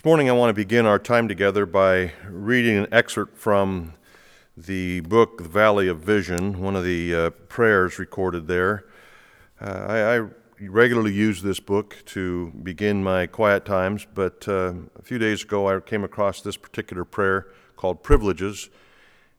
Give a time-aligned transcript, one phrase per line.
[0.00, 3.92] This morning, I want to begin our time together by reading an excerpt from
[4.56, 8.86] the book, The Valley of Vision, one of the uh, prayers recorded there.
[9.60, 10.28] Uh, I, I,
[10.70, 15.68] regularly use this book to begin my quiet times, but uh, a few days ago
[15.68, 18.70] I came across this particular prayer called Privileges,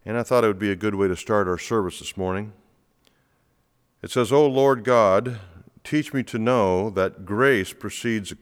[0.06, 2.54] and I thought it would be a good way to start our service this morning.
[4.04, 5.40] It says, O Lord God,
[5.84, 8.36] teach me to know that grace precedes,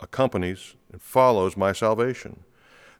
[0.00, 2.44] accompanies, and follows my salvation,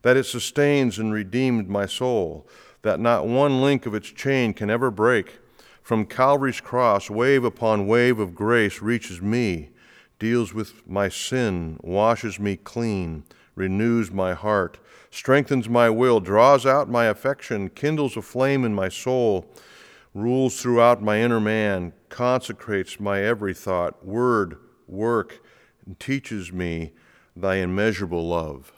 [0.02, 2.47] that it sustains and redeemed my soul,
[2.83, 5.38] that not one link of its chain can ever break.
[5.83, 9.71] From Calvary's cross, wave upon wave of grace reaches me,
[10.19, 13.24] deals with my sin, washes me clean,
[13.55, 14.79] renews my heart,
[15.10, 19.51] strengthens my will, draws out my affection, kindles a flame in my soul,
[20.15, 25.41] rules throughout my inner man, consecrates my every thought, word, work,
[25.98, 26.92] teaches me
[27.37, 28.73] thy immeasurable love.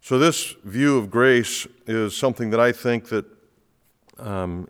[0.00, 3.24] So, this view of grace is something that I think that
[4.18, 4.68] um,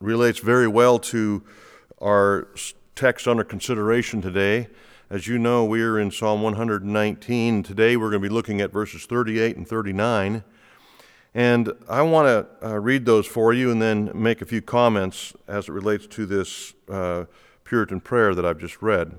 [0.00, 1.42] relates very well to
[2.00, 2.48] our
[2.94, 4.68] text under consideration today.
[5.08, 7.62] As you know, we are in Psalm 119.
[7.62, 10.44] Today we're going to be looking at verses 38 and 39.
[11.34, 12.26] And I want
[12.60, 16.06] to uh, read those for you and then make a few comments as it relates
[16.08, 17.24] to this uh,
[17.64, 19.14] Puritan prayer that I've just read.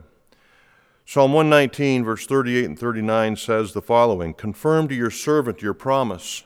[1.05, 6.43] Psalm 119, verse 38 and 39 says the following Confirm to your servant your promise,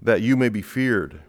[0.00, 1.20] that you may be feared.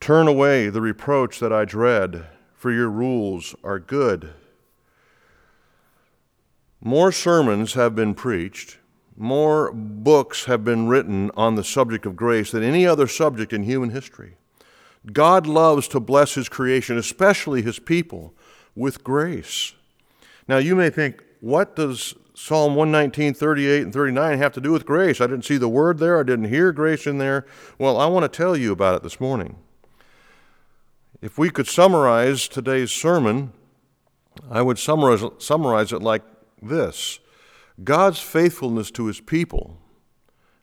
[0.00, 4.30] Turn away the reproach that I dread, for your rules are good.
[6.80, 8.78] More sermons have been preached,
[9.16, 13.62] more books have been written on the subject of grace than any other subject in
[13.62, 14.36] human history.
[15.12, 18.34] God loves to bless His creation, especially His people,
[18.74, 19.72] with grace.
[20.48, 24.86] Now, you may think, what does Psalm 119, 38, and 39 have to do with
[24.86, 25.20] grace?
[25.20, 27.46] I didn't see the word there, I didn't hear grace in there.
[27.78, 29.56] Well, I want to tell you about it this morning.
[31.20, 33.52] If we could summarize today's sermon,
[34.50, 36.22] I would summarize, summarize it like
[36.62, 37.20] this
[37.82, 39.78] God's faithfulness to his people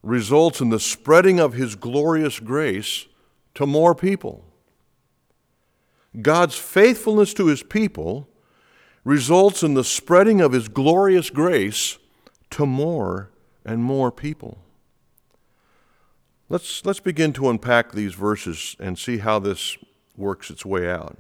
[0.02, 3.08] results in the spreading of his glorious grace
[3.56, 4.44] to more people.
[6.22, 8.28] God's faithfulness to his people
[9.04, 11.98] results in the spreading of his glorious grace
[12.52, 13.30] to more
[13.66, 14.60] and more people.
[16.50, 19.78] Let's, let's begin to unpack these verses and see how this
[20.16, 21.18] works its way out.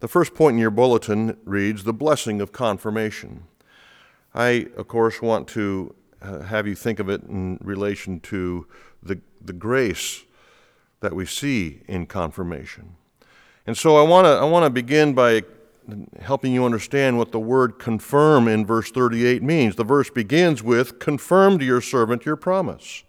[0.00, 3.44] The first point in your bulletin reads the blessing of confirmation.
[4.34, 8.66] I, of course, want to uh, have you think of it in relation to
[9.02, 10.24] the, the grace
[11.00, 12.96] that we see in confirmation.
[13.66, 15.42] And so I want to I want to begin by
[16.20, 19.76] helping you understand what the word confirm in verse 38 means.
[19.76, 23.04] The verse begins with confirm to your servant your promise.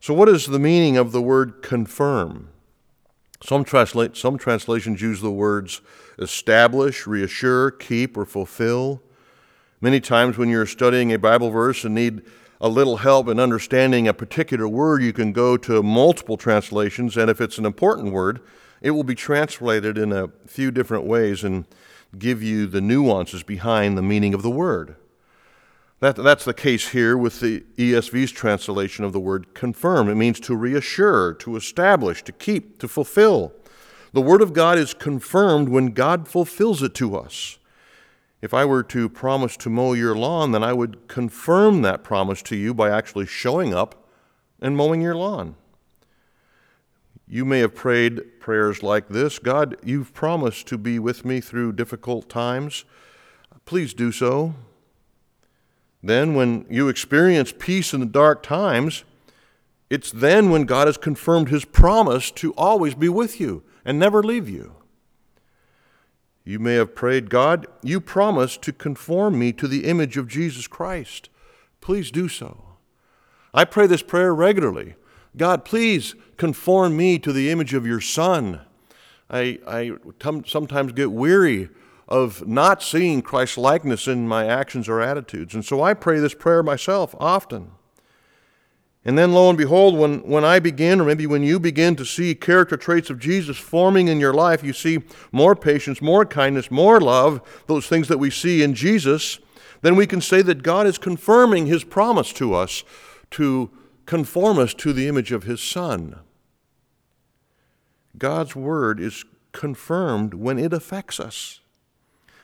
[0.00, 2.48] So what is the meaning of the word confirm?
[3.42, 5.80] Some, translate, some translations use the words
[6.18, 9.02] establish, reassure, keep, or fulfill.
[9.80, 12.22] Many times when you're studying a Bible verse and need
[12.60, 17.28] a little help in understanding a particular word, you can go to multiple translations, and
[17.28, 18.40] if it's an important word,
[18.80, 21.64] it will be translated in a few different ways and
[22.18, 24.96] give you the nuances behind the meaning of the word.
[26.00, 30.08] That, that's the case here with the ESV's translation of the word confirm.
[30.08, 33.52] It means to reassure, to establish, to keep, to fulfill.
[34.12, 37.58] The Word of God is confirmed when God fulfills it to us.
[38.42, 42.42] If I were to promise to mow your lawn, then I would confirm that promise
[42.42, 44.06] to you by actually showing up
[44.60, 45.54] and mowing your lawn.
[47.32, 51.72] You may have prayed prayers like this God, you've promised to be with me through
[51.72, 52.84] difficult times.
[53.64, 54.54] Please do so.
[56.02, 59.04] Then, when you experience peace in the dark times,
[59.88, 64.22] it's then when God has confirmed his promise to always be with you and never
[64.22, 64.74] leave you.
[66.44, 70.66] You may have prayed, God, you promised to conform me to the image of Jesus
[70.66, 71.30] Christ.
[71.80, 72.62] Please do so.
[73.54, 74.96] I pray this prayer regularly.
[75.36, 78.60] God, please conform me to the image of your Son.
[79.30, 79.92] I, I
[80.46, 81.70] sometimes get weary
[82.06, 85.54] of not seeing Christ's likeness in my actions or attitudes.
[85.54, 87.70] And so I pray this prayer myself often.
[89.04, 92.04] And then, lo and behold, when, when I begin, or maybe when you begin to
[92.04, 95.00] see character traits of Jesus forming in your life, you see
[95.32, 99.40] more patience, more kindness, more love, those things that we see in Jesus,
[99.80, 102.84] then we can say that God is confirming his promise to us
[103.32, 103.70] to
[104.06, 106.20] conform us to the image of his Son.
[108.18, 111.60] God's word is confirmed when it affects us.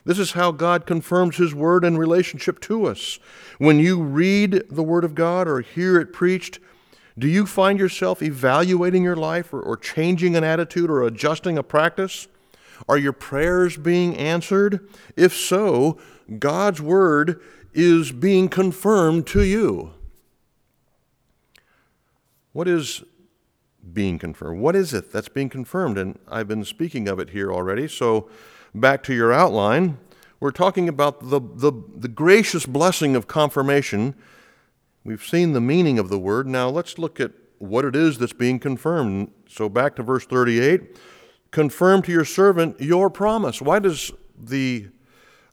[0.08, 3.18] This is how God confirms His Word in relationship to us.
[3.58, 6.60] When you read the Word of God or hear it preached,
[7.18, 11.62] do you find yourself evaluating your life or, or changing an attitude or adjusting a
[11.62, 12.26] practice?
[12.88, 14.88] Are your prayers being answered?
[15.14, 15.98] If so,
[16.38, 17.42] God's Word
[17.74, 19.92] is being confirmed to you.
[22.58, 23.04] What is
[23.92, 24.60] being confirmed?
[24.60, 25.96] What is it that's being confirmed?
[25.96, 28.28] And I've been speaking of it here already, so
[28.74, 29.98] back to your outline,
[30.40, 34.16] we're talking about the, the, the gracious blessing of confirmation.
[35.04, 36.48] We've seen the meaning of the word.
[36.48, 39.30] Now let's look at what it is that's being confirmed.
[39.48, 40.96] So back to verse 38
[41.52, 43.62] confirm to your servant your promise.
[43.62, 44.88] Why does the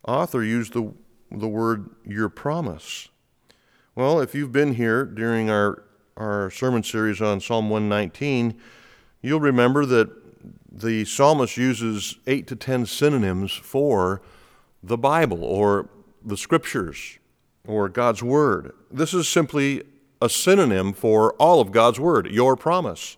[0.08, 0.92] author use the,
[1.30, 3.10] the word your promise?
[3.94, 5.84] Well, if you've been here during our,
[6.16, 8.58] our sermon series on Psalm 119,
[9.22, 10.10] you'll remember that
[10.70, 14.22] the psalmist uses eight to ten synonyms for
[14.82, 15.88] the Bible or
[16.24, 17.18] the scriptures
[17.66, 18.72] or God's Word.
[18.90, 19.82] This is simply
[20.20, 23.16] a synonym for all of God's Word, your promise.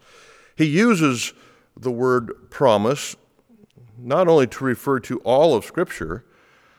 [0.56, 1.32] He uses
[1.76, 3.16] the word promise
[3.96, 6.24] not only to refer to all of Scripture,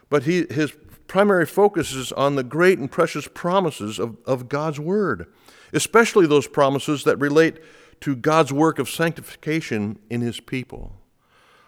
[0.09, 0.73] but he, his
[1.07, 5.27] primary focus is on the great and precious promises of, of God's Word,
[5.73, 7.59] especially those promises that relate
[8.01, 10.95] to God's work of sanctification in His people.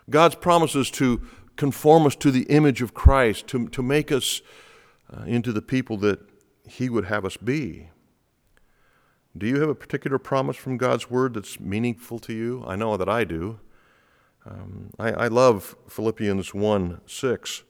[0.10, 1.22] God's promises to
[1.56, 4.42] conform us to the image of Christ, to, to make us
[5.12, 6.20] uh, into the people that
[6.68, 7.90] He would have us be.
[9.38, 12.64] Do you have a particular promise from God's Word that's meaningful to you?
[12.68, 13.60] I know that I do.
[14.46, 17.64] Um, I, I, love Philippians 1 6.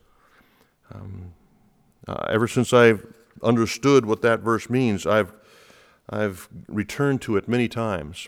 [0.93, 1.33] Um,
[2.07, 3.05] uh, ever since I've
[3.43, 5.33] understood what that verse means, I've,
[6.11, 8.27] I've returned to it many times.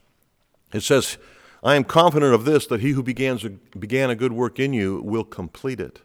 [0.73, 1.17] It says,
[1.63, 3.45] I am confident of this, that he who begins,
[3.77, 6.01] began a good work in you will complete it.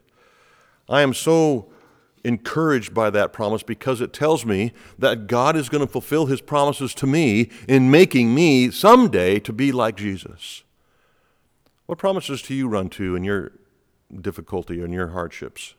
[0.89, 1.71] I am so
[2.25, 6.41] encouraged by that promise because it tells me that God is going to fulfill his
[6.41, 10.65] promises to me in making me someday to be like Jesus.
[11.87, 13.53] What promises do you run to in your
[14.21, 15.75] difficulty and your hardships?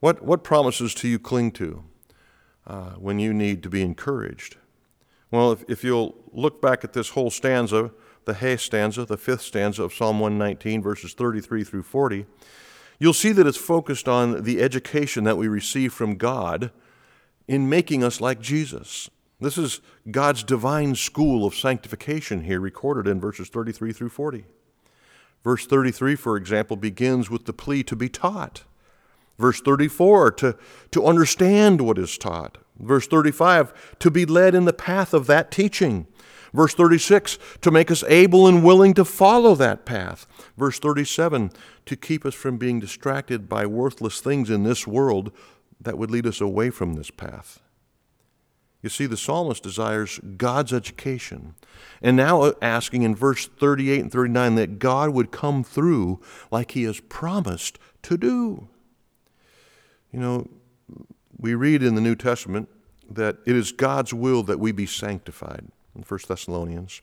[0.00, 1.84] What, what promises do you cling to
[2.66, 4.56] uh, when you need to be encouraged?
[5.30, 7.92] Well, if, if you'll look back at this whole stanza,
[8.24, 12.26] the Hay stanza, the fifth stanza of Psalm 119, verses 33 through 40,
[12.98, 16.70] you'll see that it's focused on the education that we receive from God
[17.48, 19.10] in making us like Jesus.
[19.40, 19.80] This is
[20.10, 24.44] God's divine school of sanctification here, recorded in verses 33 through 40.
[25.42, 28.64] Verse 33, for example, begins with the plea to be taught.
[29.40, 30.56] Verse 34, to,
[30.90, 32.58] to understand what is taught.
[32.78, 36.06] Verse 35, to be led in the path of that teaching.
[36.52, 40.26] Verse 36, to make us able and willing to follow that path.
[40.58, 41.52] Verse 37,
[41.86, 45.32] to keep us from being distracted by worthless things in this world
[45.80, 47.60] that would lead us away from this path.
[48.82, 51.54] You see, the psalmist desires God's education.
[52.02, 56.20] And now asking in verse 38 and 39 that God would come through
[56.50, 58.68] like he has promised to do.
[60.12, 60.48] You know,
[61.38, 62.68] we read in the New Testament
[63.10, 67.02] that it is God's will that we be sanctified in 1 Thessalonians.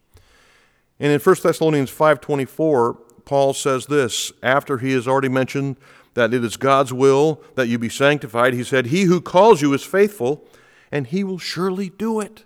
[0.99, 5.77] And in 1 Thessalonians 5:24, Paul says this, after he has already mentioned
[6.13, 9.73] that it is God's will that you be sanctified, he said, "He who calls you
[9.73, 10.47] is faithful,
[10.91, 12.45] and he will surely do it."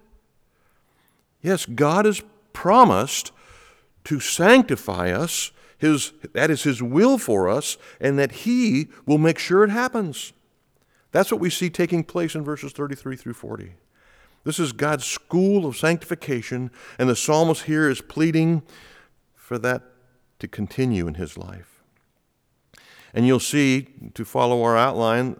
[1.41, 2.22] Yes, God has
[2.53, 3.32] promised
[4.03, 9.39] to sanctify us, his, that is his will for us, and that he will make
[9.39, 10.34] sure it happens.
[11.12, 13.74] That's what we see taking place in verses 33 through 40.
[14.44, 18.63] This is God's school of sanctification, and the psalmist here is pleading
[19.36, 19.84] for that
[20.39, 21.84] to continue in his life.
[23.13, 25.39] And you'll see, to follow our outline,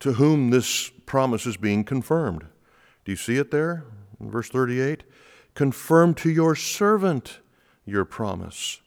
[0.00, 2.44] to whom this promise is being confirmed.
[3.04, 3.84] Do you see it there
[4.20, 5.02] in verse 38?
[5.54, 7.40] Confirm to your servant
[7.86, 8.80] your promise.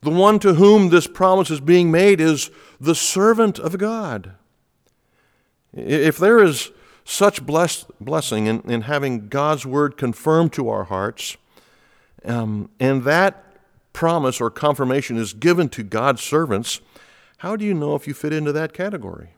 [0.00, 2.50] The one to whom this promise is being made is
[2.80, 4.32] the servant of God.
[5.78, 6.70] If there is
[7.04, 11.36] such bless, blessing in, in having God's word confirmed to our hearts,
[12.24, 13.44] um, and that
[13.92, 16.80] promise or confirmation is given to God's servants,
[17.38, 19.30] how do you know if you fit into that category?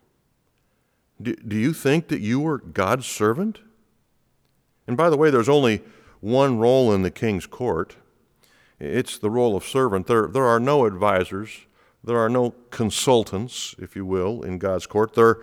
[1.20, 3.60] Do, do you think that you are God's servant?
[4.86, 5.82] And by the way, there's only
[6.20, 7.96] one role in the king's court
[8.80, 10.06] it's the role of servant.
[10.06, 11.66] There, there are no advisors,
[12.02, 15.14] there are no consultants, if you will, in God's court.
[15.14, 15.38] There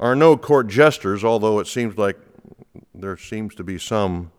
[0.00, 2.16] are no court jesters, although it seems like
[2.94, 4.32] there seems to be some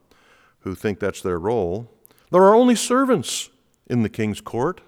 [0.61, 1.89] who think that's their role.
[2.31, 3.49] There are only servants
[3.87, 4.81] in the king's court.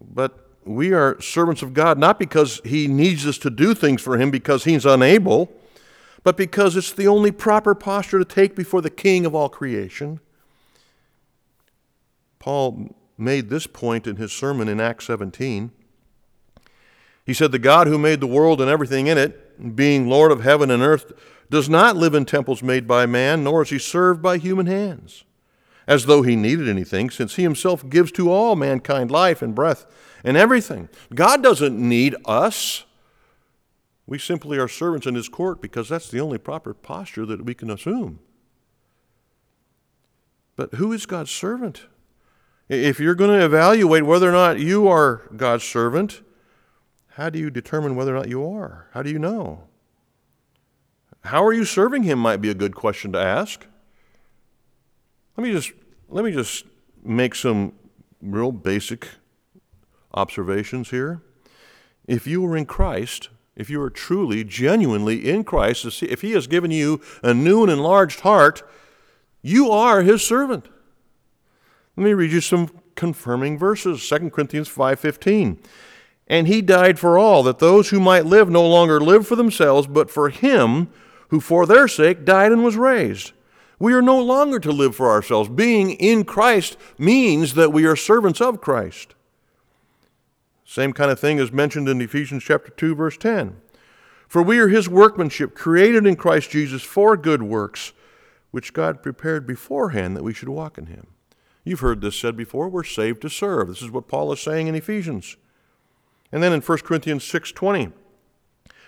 [0.00, 4.16] But we are servants of God not because He needs us to do things for
[4.16, 5.52] Him because He's unable,
[6.24, 10.20] but because it's the only proper posture to take before the King of all creation.
[12.38, 15.72] Paul made this point in his sermon in Acts 17.
[17.26, 20.44] He said, The God who made the world and everything in it, being Lord of
[20.44, 21.12] heaven and earth,
[21.50, 25.24] does not live in temples made by man, nor is he served by human hands,
[25.86, 29.86] as though he needed anything, since he himself gives to all mankind life and breath
[30.24, 30.88] and everything.
[31.14, 32.84] God doesn't need us.
[34.06, 37.54] We simply are servants in his court because that's the only proper posture that we
[37.54, 38.20] can assume.
[40.54, 41.86] But who is God's servant?
[42.68, 46.22] If you're going to evaluate whether or not you are God's servant,
[47.16, 48.88] how do you determine whether or not you are?
[48.92, 49.62] How do you know?
[51.24, 53.64] How are you serving him might be a good question to ask.
[55.34, 55.72] Let me just
[56.10, 56.66] let me just
[57.02, 57.72] make some
[58.20, 59.08] real basic
[60.12, 61.22] observations here.
[62.06, 66.46] If you are in Christ, if you are truly, genuinely in Christ, if He has
[66.46, 68.62] given you a new and enlarged heart,
[69.40, 70.66] you are His servant.
[71.96, 74.06] Let me read you some confirming verses.
[74.06, 75.58] 2 Corinthians 5:15.
[76.26, 79.86] And he died for all, that those who might live no longer live for themselves,
[79.86, 80.88] but for him
[81.28, 83.32] who for their sake died and was raised.
[83.78, 85.48] We are no longer to live for ourselves.
[85.48, 89.14] Being in Christ means that we are servants of Christ.
[90.64, 93.56] Same kind of thing is mentioned in Ephesians chapter 2 verse 10.
[94.26, 97.92] For we are his workmanship created in Christ Jesus for good works
[98.50, 101.08] which God prepared beforehand that we should walk in him.
[101.62, 103.68] You've heard this said before, we're saved to serve.
[103.68, 105.36] This is what Paul is saying in Ephesians.
[106.32, 107.92] And then in 1 Corinthians 6:20,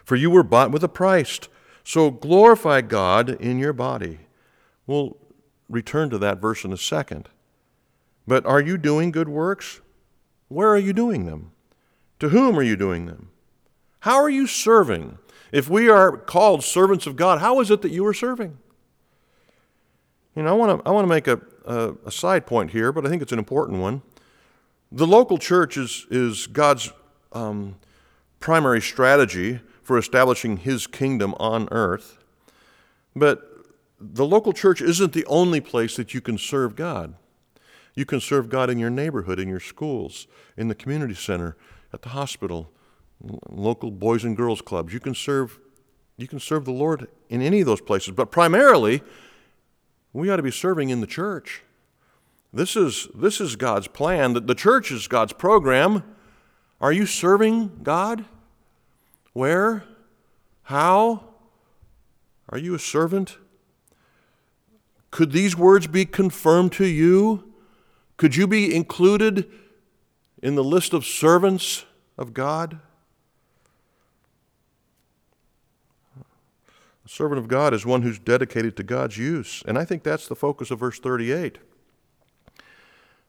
[0.05, 1.39] for you were bought with a price.
[1.85, 4.21] So glorify God in your body.
[4.87, 5.17] We'll
[5.69, 7.29] return to that verse in a second.
[8.27, 9.81] But are you doing good works?
[10.49, 11.53] Where are you doing them?
[12.21, 13.31] To whom are you doing them?
[14.01, 15.19] How are you serving?
[15.53, 18.59] If we are called servants of God, how is it that you are serving?
[20.35, 22.93] You know, I want to I want to make a, a, a side point here,
[22.93, 24.03] but I think it's an important one.
[24.93, 26.93] The local church is is God's
[27.33, 27.77] um,
[28.41, 32.19] primary strategy for establishing his kingdom on earth.
[33.17, 33.43] But
[34.01, 37.15] the local church isn't the only place that you can serve God.
[37.95, 41.57] You can serve God in your neighborhood, in your schools, in the community center,
[41.93, 42.71] at the hospital,
[43.49, 44.93] local boys and girls clubs.
[44.93, 45.59] You can serve
[46.17, 49.03] you can serve the Lord in any of those places, but primarily
[50.13, 51.63] we ought to be serving in the church.
[52.53, 54.33] This is this is God's plan.
[54.33, 56.03] The church is God's program.
[56.81, 58.25] Are you serving God?
[59.33, 59.85] Where?
[60.63, 61.25] How?
[62.51, 63.37] Are you a servant?
[65.11, 67.53] Could these words be confirmed to you?
[68.17, 69.51] Could you be included
[70.43, 71.85] in the list of servants
[72.17, 72.79] of God?
[77.05, 79.63] A servant of God is one who's dedicated to God's use.
[79.67, 81.59] And I think that's the focus of verse 38.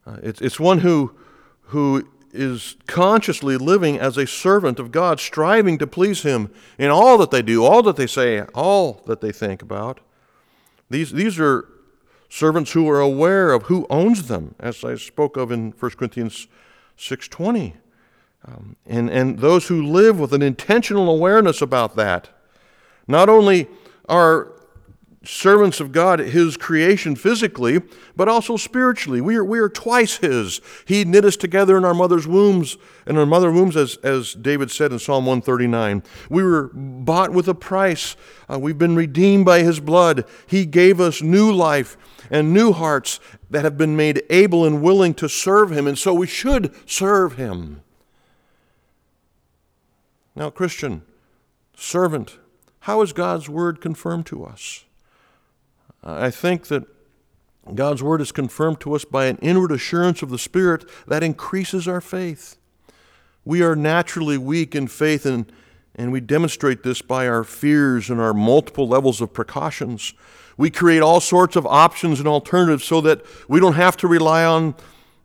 [0.06, 1.16] Uh, it's, it's one who,
[1.62, 7.18] who is consciously living as a servant of God, striving to please Him in all
[7.18, 10.00] that they do, all that they say, all that they think about.
[10.90, 11.68] These, these are
[12.30, 16.48] servants who are aware of who owns them, as I spoke of in 1 Corinthians
[16.98, 17.74] 6.20.
[18.46, 22.30] Um, and, and those who live with an intentional awareness about that.
[23.08, 23.68] Not only
[24.08, 24.54] are
[25.24, 27.82] servants of God, His creation physically,
[28.16, 29.20] but also spiritually.
[29.20, 30.62] We are, we are twice His.
[30.86, 34.72] He knit us together in our mother's wombs, in our mother wombs, as, as David
[34.72, 36.04] said in Psalm 139.
[36.30, 38.16] We were bought with a price.
[38.50, 40.24] Uh, we've been redeemed by His blood.
[40.48, 41.98] He gave us new life
[42.32, 46.14] and new hearts that have been made able and willing to serve Him, and so
[46.14, 47.82] we should serve Him.
[50.34, 51.02] Now, Christian,
[51.76, 52.38] servant,
[52.82, 54.86] how is God's word confirmed to us?
[56.04, 56.86] I think that
[57.76, 61.88] God's word is confirmed to us by an inward assurance of the Spirit that increases
[61.88, 62.58] our faith.
[63.46, 65.52] We are naturally weak in faith, and,
[65.96, 70.14] and we demonstrate this by our fears and our multiple levels of precautions.
[70.58, 74.44] We create all sorts of options and alternatives so that we don't have to rely
[74.46, 74.76] on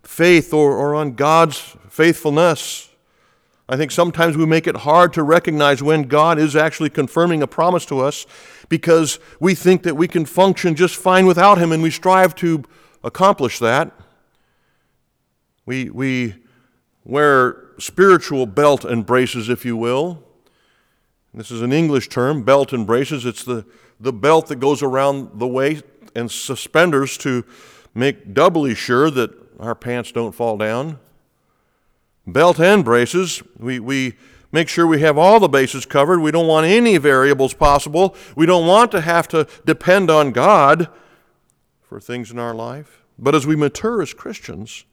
[0.02, 2.88] faith or, or on God's faithfulness.
[3.68, 7.46] I think sometimes we make it hard to recognize when God is actually confirming a
[7.46, 8.26] promise to us
[8.68, 12.62] because we think that we can function just fine without Him and we strive to
[13.02, 13.92] accomplish that.
[15.64, 16.34] We, we
[17.04, 20.22] wear spiritual belt and braces, if you will.
[21.32, 23.24] This is an English term, belt and braces.
[23.24, 23.64] It's the,
[23.98, 27.44] the belt that goes around the waist and suspenders to
[27.94, 30.98] make doubly sure that our pants don't fall down.
[32.26, 33.42] Belt and braces.
[33.58, 34.14] We, we
[34.52, 36.20] make sure we have all the bases covered.
[36.20, 38.14] We don't want any variables possible.
[38.36, 40.88] We don't want to have to depend on God
[41.82, 43.02] for things in our life.
[43.18, 44.84] But as we mature as Christians,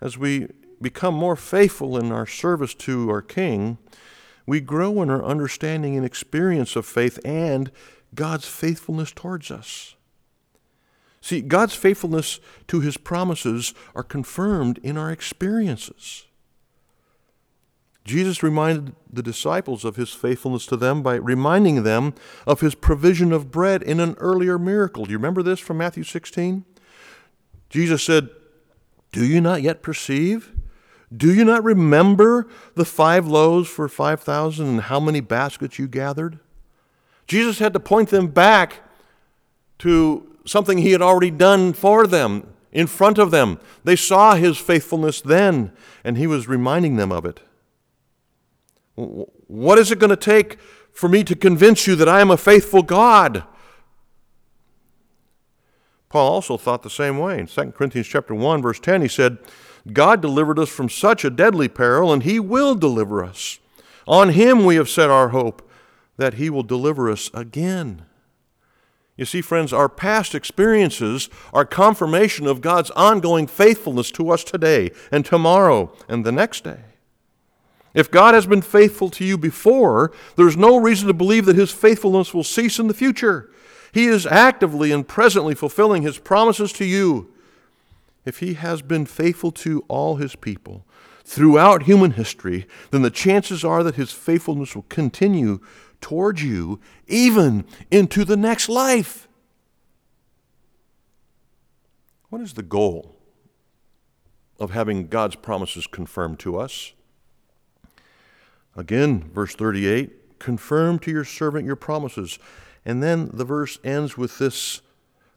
[0.00, 0.48] as we
[0.80, 3.78] become more faithful in our service to our King,
[4.46, 7.70] we grow in our understanding and experience of faith and
[8.14, 9.96] God's faithfulness towards us.
[11.20, 16.25] See, God's faithfulness to his promises are confirmed in our experiences.
[18.06, 22.14] Jesus reminded the disciples of his faithfulness to them by reminding them
[22.46, 25.04] of his provision of bread in an earlier miracle.
[25.04, 26.64] Do you remember this from Matthew 16?
[27.68, 28.30] Jesus said,
[29.10, 30.52] Do you not yet perceive?
[31.14, 36.38] Do you not remember the five loaves for 5,000 and how many baskets you gathered?
[37.26, 38.82] Jesus had to point them back
[39.80, 43.58] to something he had already done for them, in front of them.
[43.84, 45.72] They saw his faithfulness then,
[46.04, 47.40] and he was reminding them of it.
[48.96, 50.58] What is it going to take
[50.92, 53.44] for me to convince you that I am a faithful God?
[56.08, 57.38] Paul also thought the same way.
[57.38, 59.38] In 2 Corinthians chapter 1 verse 10 he said,
[59.92, 63.58] God delivered us from such a deadly peril and he will deliver us.
[64.06, 65.68] On him we have set our hope
[66.16, 68.06] that he will deliver us again.
[69.16, 74.90] You see, friends, our past experiences are confirmation of God's ongoing faithfulness to us today
[75.10, 76.80] and tomorrow and the next day.
[77.96, 81.72] If God has been faithful to you before, there's no reason to believe that his
[81.72, 83.50] faithfulness will cease in the future.
[83.90, 87.32] He is actively and presently fulfilling his promises to you.
[88.26, 90.84] If he has been faithful to all his people
[91.24, 95.60] throughout human history, then the chances are that his faithfulness will continue
[96.02, 99.26] towards you even into the next life.
[102.28, 103.16] What is the goal
[104.60, 106.92] of having God's promises confirmed to us?
[108.76, 112.38] Again, verse 38 confirm to your servant your promises.
[112.84, 114.82] And then the verse ends with this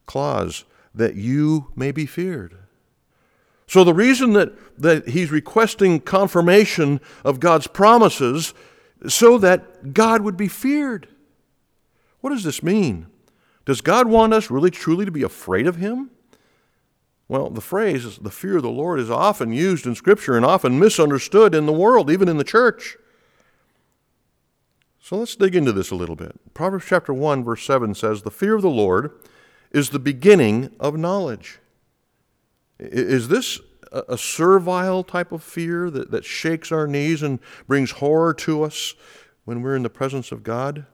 [0.06, 2.58] clause that you may be feared.
[3.66, 8.54] So the reason that, that he's requesting confirmation of God's promises
[9.08, 11.08] so that God would be feared.
[12.22, 13.08] What does this mean?
[13.66, 16.10] Does God want us really truly to be afraid of him?
[17.28, 20.80] Well, the phrase, the fear of the Lord, is often used in Scripture and often
[20.80, 22.98] misunderstood in the world, even in the church.
[25.02, 26.40] So let's dig into this a little bit.
[26.54, 29.12] Proverbs chapter 1, verse 7 says, The fear of the Lord
[29.72, 31.60] is the beginning of knowledge.
[32.80, 33.60] Is this
[33.92, 38.94] a servile type of fear that, that shakes our knees and brings horror to us
[39.46, 40.86] when we're in the presence of God?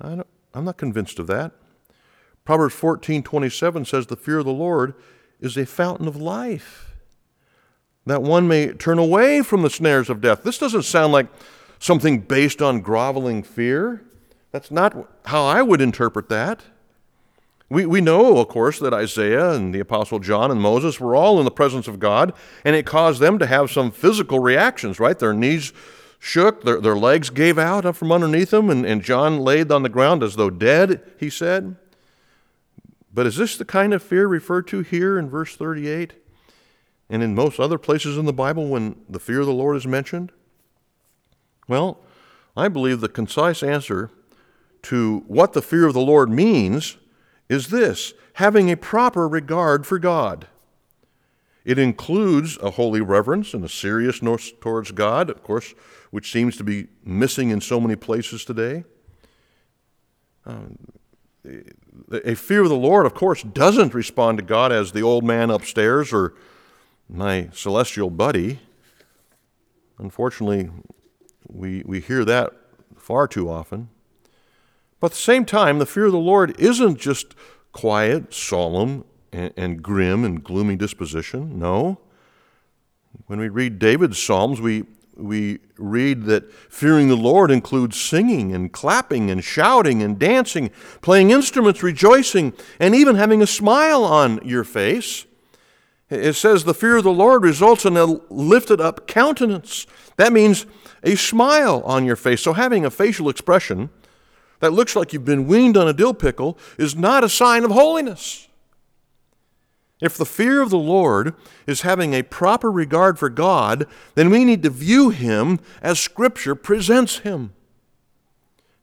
[0.00, 0.22] I
[0.54, 1.52] am not convinced of that.
[2.44, 4.94] Proverbs 14 27 says, The fear of the Lord
[5.40, 6.94] is a fountain of life,
[8.06, 10.42] that one may turn away from the snares of death.
[10.42, 11.26] This doesn't sound like
[11.80, 14.04] something based on groveling fear.
[14.52, 16.62] That's not how I would interpret that.
[17.68, 21.38] We, we know, of course, that Isaiah and the Apostle John and Moses were all
[21.38, 22.32] in the presence of God,
[22.64, 25.18] and it caused them to have some physical reactions, right?
[25.18, 25.72] Their knees
[26.18, 29.84] shook, their, their legs gave out up from underneath them, and, and John laid on
[29.84, 31.76] the ground as though dead, he said.
[33.14, 36.12] But is this the kind of fear referred to here in verse 38
[37.08, 39.86] and in most other places in the Bible when the fear of the Lord is
[39.86, 40.32] mentioned?
[41.70, 42.00] Well,
[42.56, 44.10] I believe the concise answer
[44.82, 46.96] to what the fear of the Lord means
[47.48, 50.48] is this having a proper regard for God.
[51.64, 55.72] It includes a holy reverence and a seriousness towards God, of course,
[56.10, 58.82] which seems to be missing in so many places today.
[60.44, 60.76] Um,
[62.10, 65.50] a fear of the Lord, of course, doesn't respond to God as the old man
[65.50, 66.34] upstairs or
[67.08, 68.58] my celestial buddy.
[69.98, 70.68] Unfortunately,
[71.52, 72.52] we, we hear that
[72.96, 73.88] far too often.
[75.00, 77.34] But at the same time, the fear of the Lord isn't just
[77.72, 81.58] quiet, solemn, and, and grim and gloomy disposition.
[81.58, 81.98] No.
[83.26, 84.84] When we read David's Psalms, we,
[85.16, 91.30] we read that fearing the Lord includes singing and clapping and shouting and dancing, playing
[91.30, 95.26] instruments, rejoicing, and even having a smile on your face.
[96.10, 99.86] It says the fear of the Lord results in a lifted up countenance.
[100.16, 100.66] That means
[101.04, 102.42] a smile on your face.
[102.42, 103.90] So having a facial expression
[104.58, 107.70] that looks like you've been weaned on a dill pickle is not a sign of
[107.70, 108.48] holiness.
[110.00, 111.34] If the fear of the Lord
[111.66, 116.54] is having a proper regard for God, then we need to view him as Scripture
[116.54, 117.52] presents him.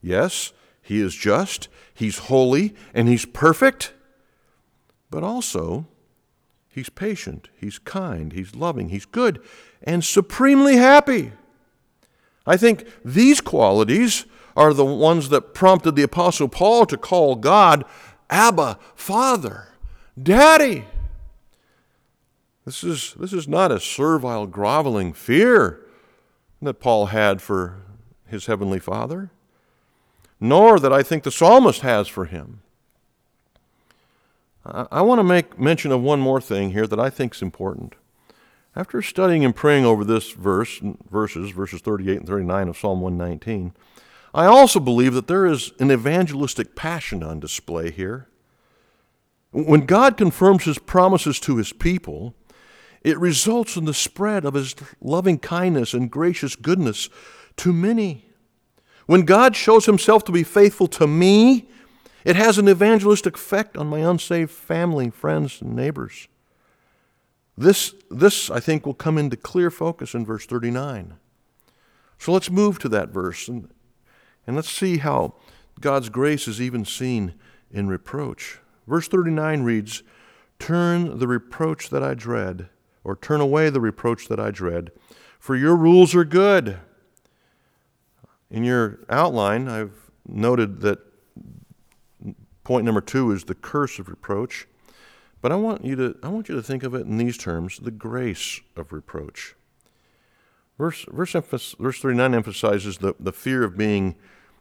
[0.02, 3.94] Yes, he is just, he's holy, and he's perfect,
[5.10, 5.88] but also
[6.78, 9.42] He's patient, he's kind, he's loving, he's good,
[9.82, 11.32] and supremely happy.
[12.46, 17.84] I think these qualities are the ones that prompted the Apostle Paul to call God
[18.30, 19.70] Abba, Father,
[20.22, 20.86] Daddy.
[22.64, 25.84] This is, this is not a servile, groveling fear
[26.62, 27.82] that Paul had for
[28.28, 29.32] his heavenly Father,
[30.40, 32.62] nor that I think the psalmist has for him.
[34.92, 37.94] I want to make mention of one more thing here that I think is important.
[38.76, 43.74] After studying and praying over this verse, verses, verses 38 and 39 of Psalm 119,
[44.34, 48.28] I also believe that there is an evangelistic passion on display here.
[49.52, 52.36] When God confirms his promises to his people,
[53.02, 57.10] it results in the spread of his loving kindness and gracious goodness
[57.58, 58.26] to many.
[59.06, 61.70] When God shows himself to be faithful to me,
[62.28, 66.28] it has an evangelistic effect on my unsaved family, friends, and neighbors.
[67.58, 71.14] This, this, I think, will come into clear focus in verse 39.
[72.18, 73.70] So let's move to that verse and,
[74.46, 75.36] and let's see how
[75.80, 77.34] God's grace is even seen
[77.72, 78.60] in reproach.
[78.88, 80.04] Verse 39 reads,
[80.60, 82.68] Turn the reproach that I dread,
[83.06, 84.92] or turn away the reproach that I dread,
[85.40, 86.78] for your rules are good.
[88.52, 91.07] In your outline, I've noted that
[92.68, 94.68] Point number two is the curse of reproach.
[95.42, 97.80] But I want you to, I want you to think of it in these terms
[97.80, 99.56] the grace of reproach.
[100.78, 101.32] Verse, verse,
[101.80, 104.16] verse 39 emphasizes the, the fear of being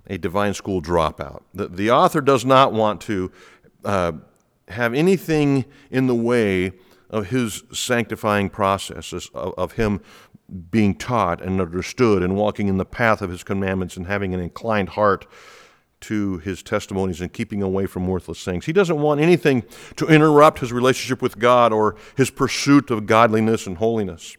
[0.07, 1.43] a divine school dropout.
[1.53, 3.33] The, the author does not want to
[3.85, 4.13] uh,
[4.69, 6.75] have anything in the way
[7.11, 10.01] of his sanctifying processes, of, of him
[10.71, 14.39] being taught and understood and walking in the path of his commandments and having an
[14.39, 15.27] inclined heart
[16.03, 18.67] to his testimonies and keeping away from worthless things.
[18.67, 19.65] He doesn't want anything
[19.97, 24.37] to interrupt his relationship with God or his pursuit of godliness and holiness.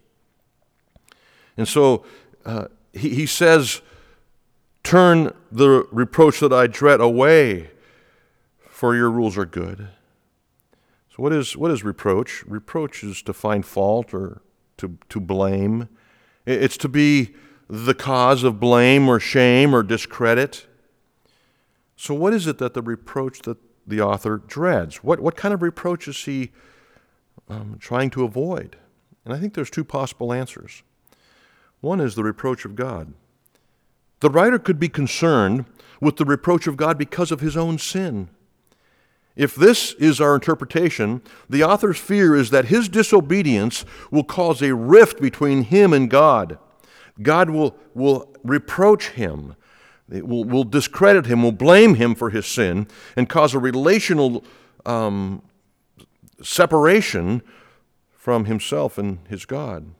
[1.57, 2.05] And so
[2.45, 3.81] uh, he, he says,
[4.83, 7.71] Turn the reproach that I dread away,
[8.69, 9.89] for your rules are good.
[11.09, 12.45] So, what is, what is reproach?
[12.47, 14.41] Reproach is to find fault or
[14.77, 15.89] to, to blame,
[16.45, 17.35] it's to be
[17.69, 20.67] the cause of blame or shame or discredit.
[21.97, 25.03] So, what is it that the reproach that the author dreads?
[25.03, 26.51] What, what kind of reproach is he
[27.49, 28.77] um, trying to avoid?
[29.25, 30.83] And I think there's two possible answers.
[31.81, 33.13] One is the reproach of God.
[34.19, 35.65] The writer could be concerned
[35.99, 38.29] with the reproach of God because of his own sin.
[39.35, 44.73] If this is our interpretation, the author's fear is that his disobedience will cause a
[44.73, 46.57] rift between him and God.
[47.21, 49.55] God will, will reproach him
[50.09, 54.43] will, will discredit him, will blame him for his sin, and cause a relational
[54.85, 55.41] um,
[56.41, 57.41] separation
[58.11, 59.91] from himself and his God.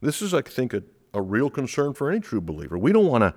[0.00, 2.76] This is, I think, a, a real concern for any true believer.
[2.76, 3.34] We don't want to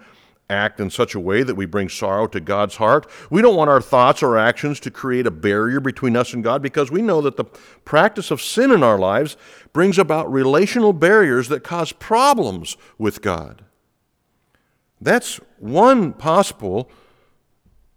[0.50, 3.10] act in such a way that we bring sorrow to God's heart.
[3.30, 6.62] We don't want our thoughts or actions to create a barrier between us and God
[6.62, 7.46] because we know that the
[7.86, 9.36] practice of sin in our lives
[9.74, 13.64] brings about relational barriers that cause problems with God.
[15.00, 16.90] That's one possible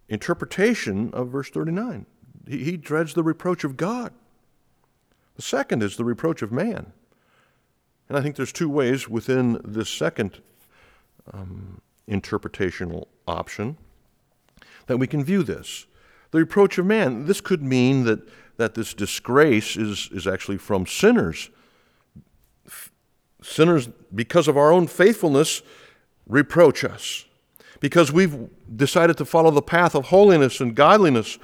[0.09, 2.07] interpretation of verse 39.
[2.47, 4.13] He, he dreads the reproach of God.
[5.37, 6.93] The second is the reproach of man.
[8.09, 10.41] And I think there's two ways within this second
[11.33, 13.79] um, interpretational option
[14.87, 15.87] that we can view this.
[16.33, 20.87] The reproach of man, this could mean that, that this disgrace is, is actually from
[20.87, 21.51] sinners.
[23.43, 25.63] Sinners, because of our own faithfulness,
[26.31, 27.25] reproach us.
[27.81, 31.39] Because we've decided to follow the path of holiness and godliness,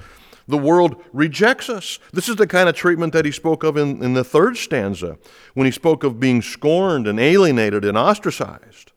[0.47, 1.99] the world rejects us.
[2.13, 5.17] This is the kind of treatment that he spoke of in, in the third stanza
[5.55, 8.91] when he spoke of being scorned and alienated and ostracized.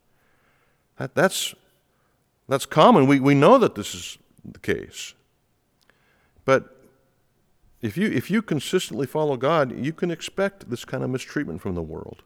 [0.97, 1.53] That, that's,
[2.47, 3.07] that's common.
[3.07, 5.13] We, we know that this is the case.
[6.45, 6.77] But
[7.81, 11.75] if you, if you consistently follow God, you can expect this kind of mistreatment from
[11.75, 12.23] the world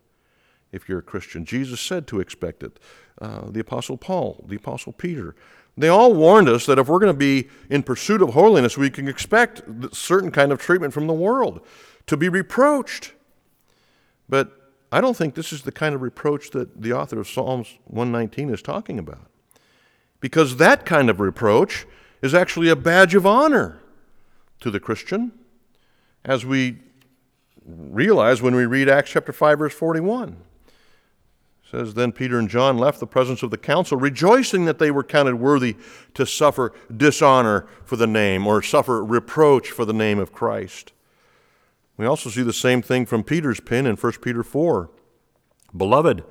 [0.72, 1.46] if you're a Christian.
[1.46, 2.80] Jesus said to expect it.
[3.22, 5.36] Uh, the Apostle Paul, the Apostle Peter.
[5.78, 8.90] They all warned us that if we're going to be in pursuit of holiness, we
[8.90, 9.62] can expect
[9.94, 11.62] certain kind of treatment from the world,
[12.08, 13.14] to be reproached.
[14.30, 17.78] But I don't think this is the kind of reproach that the author of Psalms
[17.86, 19.30] 119 is talking about.
[20.20, 21.86] Because that kind of reproach
[22.22, 23.80] is actually a badge of honor
[24.62, 25.32] to the Christian,
[26.24, 26.80] as we
[27.66, 30.38] realize when we read Acts chapter 5 verse 41
[31.76, 35.04] says then Peter and John left the presence of the council, rejoicing that they were
[35.04, 35.76] counted worthy
[36.14, 40.94] to suffer dishonor for the name or suffer reproach for the name of Christ.
[41.98, 44.90] We also see the same thing from Peter's pen in 1 Peter 4.
[45.76, 46.24] Beloved,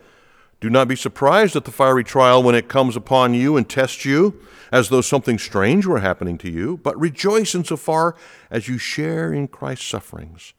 [0.61, 4.07] do not be surprised at the fiery trial when it comes upon you and tests
[4.07, 4.41] you,
[4.73, 8.17] as though something strange were happening to you, but rejoice insofar
[8.51, 10.55] as you share in Christ's sufferings,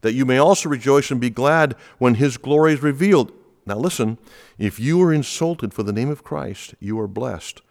[0.00, 3.30] that you may also rejoice and be glad when his glory is revealed.
[3.64, 4.18] Now listen,
[4.58, 7.62] if you are insulted for the name of Christ, you are blessed,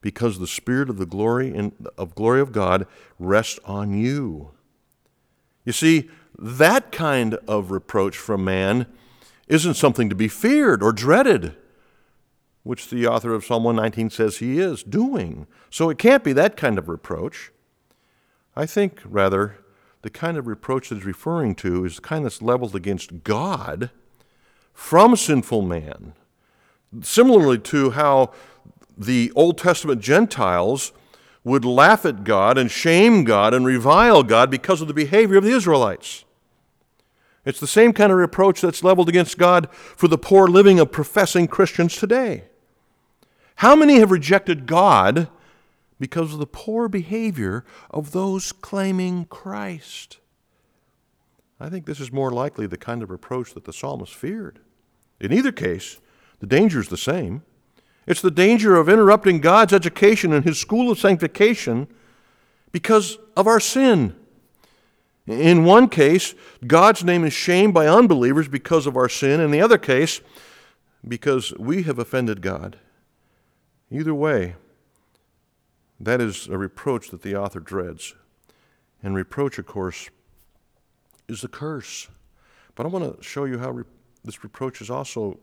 [0.00, 2.86] because the spirit of the glory and of glory of God
[3.18, 4.50] rests on you.
[5.64, 8.86] You see, that kind of reproach from man
[9.48, 11.56] isn't something to be feared or dreaded,
[12.62, 15.46] which the author of Psalm 119 says he is doing.
[15.70, 17.52] So it can't be that kind of reproach.
[18.54, 19.58] I think, rather,
[20.02, 23.90] the kind of reproach that he's referring to is the kind that's leveled against God
[24.72, 26.14] from sinful man.
[27.02, 28.32] Similarly to how
[28.96, 30.92] the Old Testament Gentiles
[31.44, 35.44] would laugh at God and shame God and revile God because of the behavior of
[35.44, 36.24] the Israelites.
[37.44, 40.92] It's the same kind of reproach that's leveled against God for the poor living of
[40.92, 42.44] professing Christians today.
[43.56, 45.28] How many have rejected God
[45.98, 50.18] because of the poor behavior of those claiming Christ?
[51.62, 54.58] I think this is more likely the kind of reproach that the psalmist feared.
[55.20, 56.00] In either case,
[56.40, 57.42] the danger is the same.
[58.04, 61.86] It's the danger of interrupting God's education and his school of sanctification
[62.72, 64.16] because of our sin.
[65.28, 66.34] In one case,
[66.66, 69.38] God's name is shamed by unbelievers because of our sin.
[69.38, 70.20] In the other case,
[71.06, 72.76] because we have offended God.
[73.88, 74.56] Either way,
[76.00, 78.16] that is a reproach that the author dreads.
[79.00, 80.10] And reproach, of course,
[81.32, 82.08] is a curse.
[82.76, 83.84] But I want to show you how re-
[84.24, 85.40] this reproach is also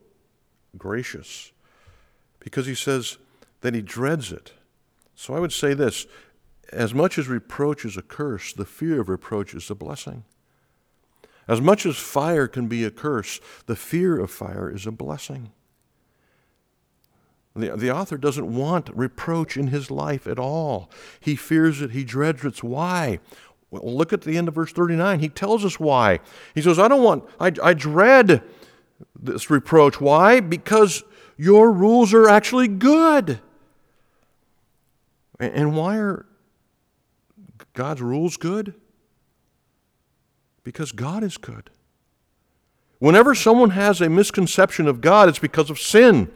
[0.77, 1.51] gracious
[2.39, 3.17] because he says
[3.61, 4.53] that he dreads it.
[5.15, 6.07] So I would say this
[6.71, 10.23] as much as reproach is a curse, the fear of reproach is a blessing.
[11.47, 15.51] As much as fire can be a curse, the fear of fire is a blessing.
[17.55, 20.91] The, the author doesn't want reproach in his life at all.
[21.19, 22.63] He fears it, he dreads it.
[22.63, 23.19] Why?
[23.71, 25.19] Well, look at the end of verse 39.
[25.19, 26.19] He tells us why.
[26.55, 28.41] He says, I don't want, I, I dread
[29.19, 30.01] this reproach.
[30.01, 30.39] Why?
[30.39, 31.03] Because
[31.37, 33.39] your rules are actually good.
[35.39, 36.25] And why are
[37.73, 38.73] God's rules good?
[40.63, 41.69] Because God is good.
[42.99, 46.29] Whenever someone has a misconception of God, it's because of sin.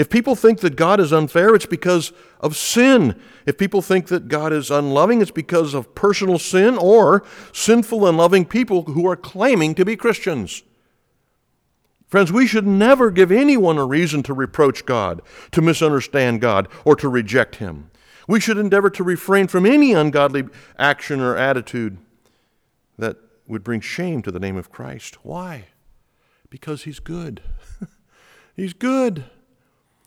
[0.00, 3.20] If people think that God is unfair, it's because of sin.
[3.44, 8.16] If people think that God is unloving, it's because of personal sin or sinful and
[8.16, 10.62] loving people who are claiming to be Christians.
[12.08, 16.96] Friends, we should never give anyone a reason to reproach God, to misunderstand God, or
[16.96, 17.90] to reject Him.
[18.26, 20.44] We should endeavor to refrain from any ungodly
[20.78, 21.98] action or attitude
[22.96, 25.26] that would bring shame to the name of Christ.
[25.26, 25.66] Why?
[26.48, 27.42] Because He's good.
[28.56, 29.26] he's good.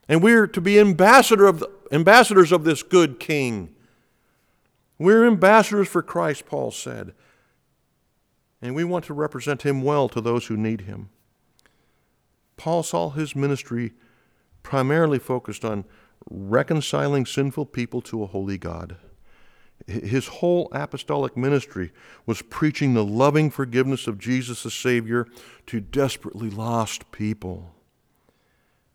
[0.08, 3.74] And we're to be ambassador of the, ambassadors of this good King.
[5.00, 7.14] We're ambassadors for Christ, Paul said.
[8.62, 11.10] And we want to represent Him well to those who need Him.
[12.58, 13.94] Paul saw his ministry
[14.62, 15.86] primarily focused on
[16.30, 18.96] reconciling sinful people to a holy God.
[19.86, 21.92] His whole apostolic ministry
[22.26, 25.28] was preaching the loving forgiveness of Jesus the Savior
[25.68, 27.76] to desperately lost people.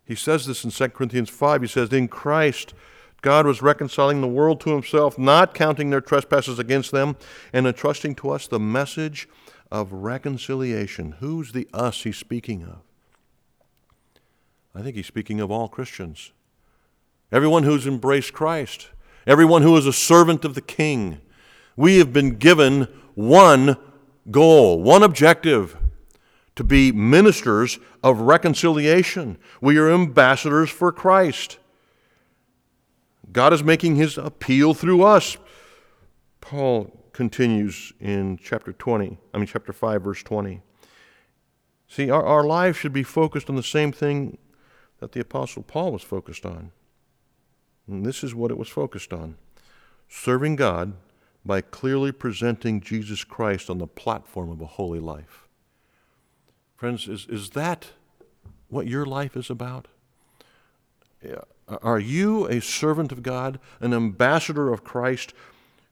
[0.09, 1.61] He says this in 2 Corinthians 5.
[1.61, 2.73] He says, In Christ,
[3.21, 7.17] God was reconciling the world to himself, not counting their trespasses against them,
[7.53, 9.29] and entrusting to us the message
[9.71, 11.17] of reconciliation.
[11.21, 12.79] Who's the us he's speaking of?
[14.75, 16.33] I think he's speaking of all Christians
[17.31, 18.89] everyone who's embraced Christ,
[19.27, 21.21] everyone who is a servant of the King.
[21.77, 23.77] We have been given one
[24.31, 25.77] goal, one objective
[26.59, 29.39] to be ministers of reconciliation.
[29.61, 31.57] We are ambassadors for Christ.
[33.31, 35.37] God is making his appeal through us.
[36.41, 40.61] Paul continues in chapter 20, I mean, chapter 5, verse 20.
[41.87, 44.37] See, our, our lives should be focused on the same thing
[44.99, 46.73] that the Apostle Paul was focused on.
[47.87, 49.37] And this is what it was focused on
[50.09, 50.95] serving God
[51.47, 55.48] by clearly presenting Jesus Christ on the platform of a holy life.
[56.79, 57.89] Friends, is, is that
[58.69, 59.89] what your life is about?
[61.67, 65.35] Are you a servant of God, an ambassador of Christ,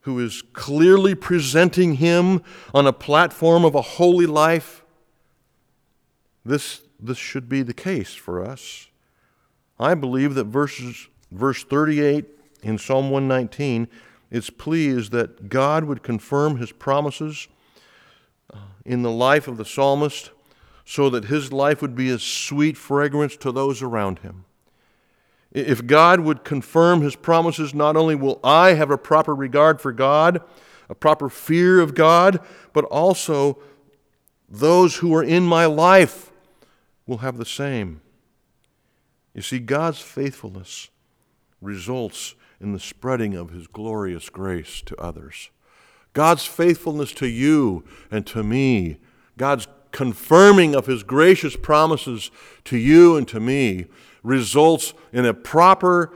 [0.03, 2.41] who is clearly presenting Him
[2.73, 4.85] on a platform of a holy life?
[6.45, 8.87] This, this should be the case for us.
[9.81, 12.27] I believe that verses verse 38
[12.63, 13.89] in Psalm 119,
[14.31, 17.49] its plea is that God would confirm his promises
[18.55, 20.31] uh, in the life of the psalmist
[20.89, 24.45] so that his life would be a sweet fragrance to those around him.
[25.51, 29.93] If God would confirm his promises, not only will I have a proper regard for
[29.93, 30.41] God,
[30.89, 32.39] a proper fear of God,
[32.73, 33.59] but also
[34.49, 36.31] those who are in my life
[37.05, 38.01] will have the same.
[39.35, 40.89] You see, God's faithfulness
[41.61, 45.51] results in the spreading of his glorious grace to others.
[46.13, 48.99] God's faithfulness to you and to me,
[49.37, 52.31] God's confirming of his gracious promises
[52.65, 53.87] to you and to me,
[54.23, 56.13] results in a proper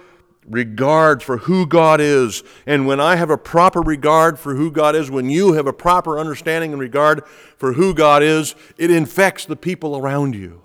[0.48, 2.42] regard for who God is.
[2.66, 5.72] And when I have a proper regard for who God is, when you have a
[5.72, 10.62] proper understanding and regard for who God is, it infects the people around you.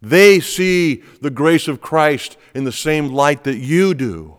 [0.00, 4.36] They see the grace of Christ in the same light that you do.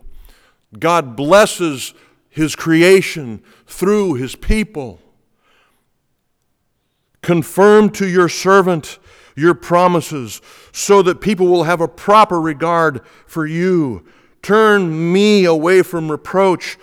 [0.78, 1.94] God blesses
[2.28, 5.00] His creation through His people.
[7.22, 8.98] Confirm to your servant
[9.36, 10.40] your promises
[10.72, 14.04] so that people will have a proper regard for you.
[14.42, 16.78] Turn me away from reproach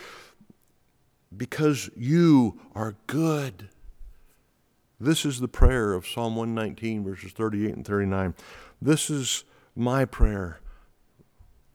[1.35, 3.69] because you are good.
[4.99, 8.33] This is the prayer of Psalm 119, verses 38 and 39.
[8.81, 9.43] This is
[9.75, 10.59] my prayer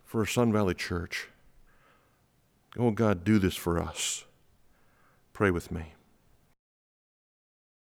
[0.04, 1.28] for Sun Valley Church.
[2.76, 4.24] Oh God, do this for us.
[5.32, 5.94] Pray with me.